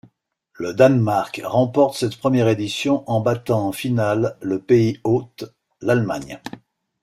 Le 0.55 0.73
Danemark 0.73 1.41
remporte 1.45 1.95
cette 1.95 2.17
première 2.17 2.47
édition 2.47 3.07
en 3.07 3.21
battant 3.21 3.67
en 3.67 3.71
finale 3.71 4.35
le 4.41 4.59
pays 4.59 4.99
hôte, 5.03 5.53
l'Allemagne. 5.79 6.41